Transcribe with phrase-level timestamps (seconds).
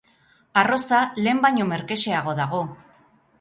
[0.61, 2.63] Arroza lehen baino merkexeago dago.